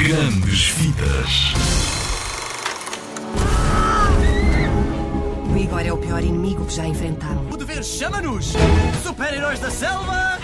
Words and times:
Grandes 0.00 0.68
Vidas. 0.78 1.52
O 5.52 5.56
Igor 5.58 5.80
é 5.80 5.92
o 5.92 5.98
pior 5.98 6.24
inimigo 6.24 6.64
que 6.64 6.74
já 6.74 6.86
enfrentamos. 6.86 7.52
O 7.52 7.56
dever 7.58 7.84
chama-nos! 7.84 8.54
Super-heróis 9.04 9.60
da 9.60 9.70
selva! 9.70 10.38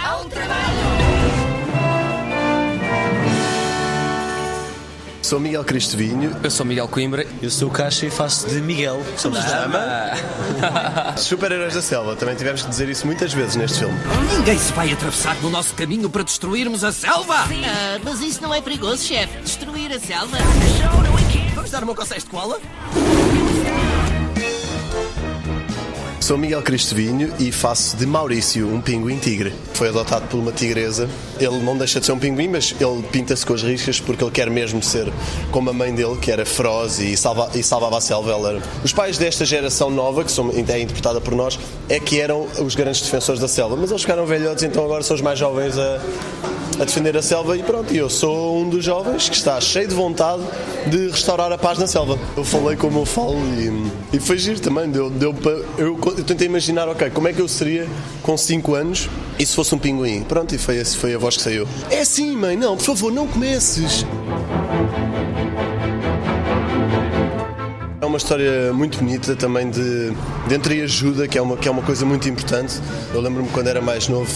Sou 5.26 5.40
Miguel 5.40 5.64
Cristovinho. 5.64 6.36
Eu 6.40 6.48
sou 6.52 6.64
Miguel 6.64 6.86
Coimbra. 6.86 7.26
Eu 7.42 7.50
sou 7.50 7.68
o 7.68 7.70
Caixa 7.72 8.06
e 8.06 8.10
faço 8.10 8.48
de 8.48 8.60
Miguel. 8.60 9.04
Como 9.20 9.34
se 9.34 9.42
chama? 9.42 11.16
Super-heróis 11.16 11.74
da 11.74 11.82
selva. 11.82 12.14
Também 12.14 12.36
tivemos 12.36 12.62
que 12.62 12.68
dizer 12.68 12.88
isso 12.88 13.04
muitas 13.04 13.34
vezes 13.34 13.56
neste 13.56 13.80
filme. 13.80 13.98
Ninguém 14.36 14.56
se 14.56 14.72
vai 14.72 14.92
atravessar 14.92 15.34
no 15.42 15.50
nosso 15.50 15.74
caminho 15.74 16.08
para 16.08 16.22
destruirmos 16.22 16.84
a 16.84 16.92
selva! 16.92 17.38
Ah, 17.38 17.98
mas 18.04 18.20
isso 18.20 18.40
não 18.40 18.54
é 18.54 18.60
perigoso, 18.60 19.02
chefe. 19.02 19.36
Destruir 19.38 19.90
a 19.90 19.98
selva. 19.98 20.38
Vamos 21.56 21.70
dar 21.72 21.82
uma 21.82 21.96
coceira 21.96 22.22
de 22.22 22.30
cola? 22.30 22.60
Sou 26.26 26.36
Miguel 26.36 26.60
Cristovinho 26.60 27.32
e 27.38 27.52
faço 27.52 27.96
de 27.96 28.04
Maurício 28.04 28.66
um 28.66 28.80
pinguim 28.80 29.16
tigre. 29.16 29.54
Foi 29.74 29.90
adotado 29.90 30.26
por 30.26 30.38
uma 30.38 30.50
tigresa. 30.50 31.08
Ele 31.38 31.60
não 31.60 31.78
deixa 31.78 32.00
de 32.00 32.06
ser 32.06 32.10
um 32.10 32.18
pinguim, 32.18 32.48
mas 32.48 32.74
ele 32.80 33.00
pinta-se 33.12 33.46
com 33.46 33.54
as 33.54 33.62
riscas 33.62 34.00
porque 34.00 34.24
ele 34.24 34.32
quer 34.32 34.50
mesmo 34.50 34.82
ser 34.82 35.06
como 35.52 35.70
a 35.70 35.72
mãe 35.72 35.94
dele, 35.94 36.16
que 36.16 36.32
era 36.32 36.44
feroz 36.44 36.98
e, 36.98 37.16
salva, 37.16 37.48
e 37.54 37.62
salvava 37.62 37.98
a 37.98 38.00
selva. 38.00 38.32
Ela. 38.32 38.60
Os 38.82 38.92
pais 38.92 39.16
desta 39.16 39.44
geração 39.44 39.88
nova, 39.88 40.24
que 40.24 40.32
são, 40.32 40.50
é 40.50 40.80
interpretada 40.80 41.20
por 41.20 41.32
nós, 41.32 41.60
é 41.88 42.00
que 42.00 42.20
eram 42.20 42.48
os 42.58 42.74
grandes 42.74 43.02
defensores 43.02 43.40
da 43.40 43.46
selva. 43.46 43.76
Mas 43.76 43.90
eles 43.90 44.02
ficaram 44.02 44.26
velhotes, 44.26 44.64
então 44.64 44.84
agora 44.84 45.04
são 45.04 45.14
os 45.14 45.22
mais 45.22 45.38
jovens 45.38 45.78
a, 45.78 46.00
a 46.80 46.84
defender 46.84 47.16
a 47.16 47.22
selva 47.22 47.56
e 47.56 47.62
pronto, 47.62 47.94
eu 47.94 48.10
sou 48.10 48.58
um 48.58 48.68
dos 48.68 48.84
jovens 48.84 49.28
que 49.28 49.36
está 49.36 49.60
cheio 49.60 49.88
de 49.88 49.94
vontade 49.94 50.42
de 50.88 51.08
restaurar 51.08 51.50
a 51.52 51.58
paz 51.58 51.78
na 51.78 51.86
selva. 51.86 52.18
Eu 52.36 52.44
falei 52.44 52.76
como 52.76 53.00
eu 53.00 53.06
falo 53.06 53.36
e, 53.58 54.16
e 54.16 54.20
foi 54.20 54.38
giro 54.38 54.60
também. 54.60 54.90
Deu, 54.90 55.08
deu 55.10 55.32
pa, 55.32 55.50
eu, 55.78 55.96
eu 56.16 56.24
tentei 56.24 56.46
imaginar, 56.46 56.88
ok, 56.88 57.10
como 57.10 57.28
é 57.28 57.32
que 57.32 57.40
eu 57.40 57.48
seria 57.48 57.86
com 58.22 58.36
5 58.36 58.74
anos 58.74 59.08
e 59.38 59.44
se 59.44 59.54
fosse 59.54 59.74
um 59.74 59.78
pinguim? 59.78 60.22
Pronto, 60.22 60.54
e 60.54 60.58
foi, 60.58 60.82
foi 60.84 61.14
a 61.14 61.18
voz 61.18 61.36
que 61.36 61.42
saiu. 61.42 61.68
É 61.90 62.04
sim, 62.04 62.34
mãe, 62.36 62.56
não, 62.56 62.76
por 62.76 62.84
favor, 62.84 63.12
não 63.12 63.26
comeces. 63.26 64.04
Uma 68.16 68.18
história 68.18 68.72
muito 68.72 68.96
bonita 68.96 69.36
também 69.36 69.68
de, 69.68 70.10
de 70.48 70.54
entreajuda, 70.54 71.28
que 71.28 71.36
é, 71.36 71.42
uma, 71.42 71.54
que 71.54 71.68
é 71.68 71.70
uma 71.70 71.82
coisa 71.82 72.06
muito 72.06 72.26
importante. 72.26 72.80
Eu 73.12 73.20
lembro-me 73.20 73.50
quando 73.50 73.66
era 73.66 73.82
mais 73.82 74.08
novo, 74.08 74.32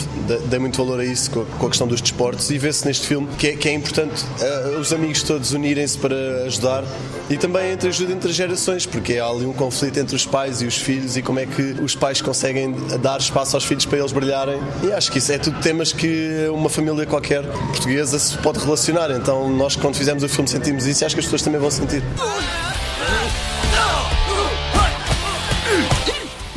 dei 0.51 0.59
muito 0.59 0.77
valor 0.77 1.01
a 1.01 1.05
isso 1.05 1.31
com 1.31 1.41
a, 1.41 1.45
com 1.47 1.65
a 1.65 1.69
questão 1.71 1.89
dos 1.89 2.03
desportos 2.03 2.51
e 2.51 2.59
vê-se 2.59 2.87
neste 2.87 3.07
filme 3.07 3.27
que 3.39 3.47
é, 3.49 3.57
que 3.57 3.71
é 3.71 3.73
importante 3.73 4.23
uh, 4.23 4.79
os 4.79 4.93
amigos 4.93 5.23
todos 5.23 5.55
unirem-se 5.55 5.97
para 5.97 6.15
ajudar 6.45 6.85
e 7.31 7.39
também 7.39 7.73
entreajuda 7.73 8.13
entre 8.13 8.31
gerações, 8.35 8.85
porque 8.85 9.17
há 9.17 9.25
ali 9.25 9.47
um 9.47 9.53
conflito 9.55 9.99
entre 9.99 10.15
os 10.15 10.27
pais 10.27 10.61
e 10.61 10.67
os 10.67 10.77
filhos 10.77 11.17
e 11.17 11.23
como 11.23 11.39
é 11.39 11.47
que 11.47 11.63
os 11.83 11.95
pais 11.95 12.21
conseguem 12.21 12.75
dar 13.01 13.19
espaço 13.19 13.57
aos 13.57 13.65
filhos 13.65 13.87
para 13.87 13.99
eles 13.99 14.13
brilharem. 14.13 14.61
E 14.83 14.93
acho 14.93 15.11
que 15.11 15.17
isso 15.17 15.33
é 15.33 15.39
tudo 15.39 15.59
temas 15.61 15.91
que 15.91 16.51
uma 16.53 16.69
família 16.69 17.07
qualquer 17.07 17.47
portuguesa 17.47 18.19
se 18.19 18.37
pode 18.37 18.59
relacionar. 18.59 19.11
Então 19.11 19.49
nós 19.49 19.75
quando 19.75 19.95
fizemos 19.95 20.23
o 20.23 20.29
filme 20.29 20.51
sentimos 20.51 20.85
isso 20.85 21.03
e 21.03 21.07
acho 21.07 21.15
que 21.15 21.21
as 21.21 21.25
pessoas 21.25 21.41
também 21.41 21.59
vão 21.59 21.71
sentir. 21.71 22.03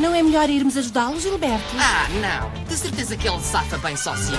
Não 0.04 0.14
é 0.14 0.22
melhor 0.22 0.50
irmos 0.50 0.76
ajudá-lo, 0.76 1.18
Gilberto? 1.18 1.64
Ah, 1.80 2.10
não. 2.20 2.66
De 2.66 2.76
certeza 2.76 3.16
que 3.16 3.26
ele 3.26 3.40
safa 3.40 3.78
bem 3.78 3.96
sozinho. 3.96 4.38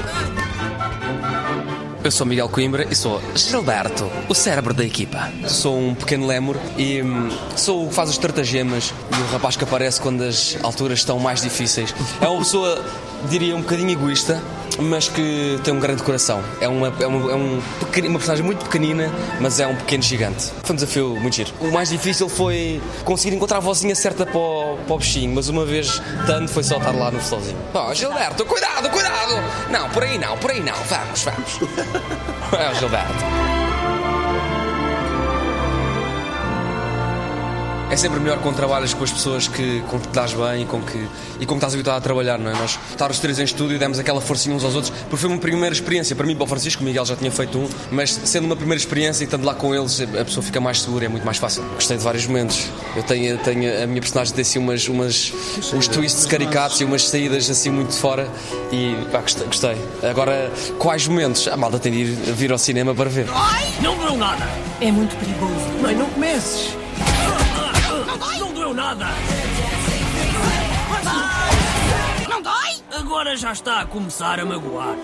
Eu 2.05 2.11
sou 2.11 2.27
Miguel 2.27 2.51
Coimbra 2.51 2.87
e 2.91 2.95
sou 2.95 3.19
Gilberto, 3.35 4.05
o 4.29 4.35
cérebro 4.35 4.75
da 4.75 4.85
equipa. 4.85 5.33
Sou 5.49 5.79
um 5.79 5.95
pequeno 5.95 6.27
lemur 6.27 6.59
e 6.77 7.01
hum, 7.01 7.31
sou 7.57 7.87
o 7.87 7.89
que 7.89 7.95
faz 7.95 8.11
os 8.11 8.17
estratagemas 8.17 8.93
e 9.11 9.23
o 9.23 9.33
rapaz 9.33 9.57
que 9.57 9.65
aparece 9.65 10.03
quando 10.03 10.21
as 10.21 10.59
alturas 10.63 10.99
estão 10.99 11.19
mais 11.19 11.41
difíceis. 11.41 11.95
É 12.21 12.29
uma 12.29 12.41
pessoa, 12.41 12.85
diria, 13.31 13.57
um 13.57 13.63
bocadinho 13.63 13.89
egoísta, 13.89 14.43
mas 14.79 15.09
que 15.09 15.59
tem 15.63 15.73
um 15.73 15.81
grande 15.81 16.03
coração. 16.03 16.43
É 16.61 16.69
uma, 16.69 16.93
é 17.01 17.07
uma, 17.07 17.33
é 17.33 17.35
um 17.35 17.61
uma 18.07 18.19
personagem 18.19 18.45
muito 18.45 18.65
pequenina, 18.65 19.11
mas 19.41 19.61
é 19.61 19.67
um 19.67 19.77
pequeno 19.77 20.03
gigante. 20.03 20.53
Foi 20.63 20.73
um 20.73 20.77
desafio 20.77 21.17
muito 21.17 21.35
giro. 21.37 21.53
O 21.61 21.71
mais 21.71 21.89
difícil 21.89 22.29
foi 22.29 22.81
conseguir 23.05 23.37
encontrar 23.37 23.59
a 23.59 23.61
vozinha 23.61 23.95
certa 23.95 24.27
para 24.27 24.39
o, 24.39 24.79
para 24.87 24.95
o 24.95 24.99
bichinho, 24.99 25.35
mas 25.35 25.49
uma 25.49 25.65
vez 25.65 26.01
tanto 26.27 26.51
foi 26.51 26.63
só 26.63 26.77
estar 26.79 26.93
lá 26.93 27.11
no 27.11 27.21
flowzinho. 27.21 27.57
Oh, 27.73 27.95
Gilberto, 27.95 28.45
cuidado, 28.45 28.89
cuidado! 28.91 29.35
Não, 29.71 29.89
por 29.91 30.03
aí 30.03 30.19
não, 30.19 30.37
por 30.39 30.51
aí 30.51 30.61
não. 30.61 30.75
Vamos, 30.75 31.23
vamos. 31.23 31.61
É 32.55 32.71
o 32.71 32.75
Gilberto. 32.75 33.64
É 37.95 37.97
sempre 37.97 38.19
melhor 38.19 38.41
quando 38.41 38.57
trabalhas 38.57 38.93
com 38.93 39.05
as 39.05 39.13
pessoas 39.13 39.47
que, 39.47 39.81
com 39.83 40.01
que 40.01 40.09
te 40.09 40.15
dás 40.15 40.33
bem 40.33 40.63
e 40.63 40.67
com 40.67 40.83
que, 40.83 40.99
e 41.39 41.47
com 41.47 41.55
que 41.55 41.59
estás 41.59 41.75
habituado 41.75 41.99
a 41.99 42.01
trabalhar, 42.01 42.41
não 42.41 42.51
é? 42.51 42.55
Nós 42.55 42.77
estar 42.91 43.09
os 43.09 43.21
três 43.21 43.39
em 43.39 43.45
estúdio 43.45 43.77
e 43.77 43.79
demos 43.79 44.01
aquela 44.01 44.21
forcinha 44.21 44.57
uns 44.57 44.65
aos 44.65 44.75
outros, 44.75 44.93
porque 45.09 45.19
foi 45.19 45.31
uma 45.31 45.39
primeira 45.39 45.73
experiência. 45.73 46.17
Para 46.17 46.27
mim, 46.27 46.35
para 46.35 46.43
o 46.43 46.47
Francisco, 46.49 46.83
o 46.83 46.85
Miguel 46.85 47.07
já 47.07 47.15
tinha 47.15 47.31
feito 47.31 47.57
um, 47.57 47.69
mas 47.93 48.11
sendo 48.25 48.47
uma 48.47 48.57
primeira 48.57 48.81
experiência 48.81 49.23
e 49.23 49.27
estando 49.27 49.45
lá 49.45 49.55
com 49.55 49.73
eles, 49.73 50.01
a 50.01 50.25
pessoa 50.25 50.43
fica 50.43 50.61
mais 50.61 50.83
segura, 50.83 51.05
é 51.05 51.09
muito 51.09 51.25
mais 51.25 51.37
fácil. 51.37 51.63
Gostei 51.77 51.97
de 51.97 52.03
vários 52.03 52.27
momentos. 52.27 52.67
Eu 52.97 53.05
tenho, 53.05 53.39
tenho 53.39 53.85
a 53.85 53.87
minha 53.87 54.01
personagem 54.01 54.35
tem 54.35 54.43
assim 54.43 54.59
umas, 54.59 54.89
umas 54.89 55.33
uns 55.73 55.87
twists 55.87 56.27
caricatos 56.27 56.81
e 56.81 56.85
umas 56.85 57.07
saídas 57.07 57.49
assim 57.49 57.71
muito 57.71 57.91
de 57.91 57.99
fora 57.99 58.29
e 58.73 58.97
pá, 59.13 59.21
gostei, 59.21 59.47
gostei. 59.47 59.77
Agora, 60.03 60.51
quais 60.81 61.07
momentos? 61.07 61.47
A 61.47 61.57
malta 61.57 61.79
tem 61.79 61.93
de 61.93 61.99
ir 61.99 62.07
vir 62.07 62.51
ao 62.51 62.59
cinema 62.59 62.93
para 62.93 63.09
ver. 63.09 63.29
Não 63.81 63.97
doeu 63.97 64.17
nada! 64.17 64.49
É 64.81 64.91
muito 64.91 65.17
perigoso. 65.17 65.81
Mãe, 65.81 65.95
não 65.95 66.07
comeces! 66.11 66.84
Não 68.65 68.73
doeu 68.73 68.83
nada! 68.83 69.07
Não 72.31 72.41
dói? 72.41 72.99
Agora 72.99 73.37
já 73.37 73.53
está 73.53 73.81
a 73.81 73.87
começar 73.87 74.41
a 74.41 74.45
magoar. 74.47 74.97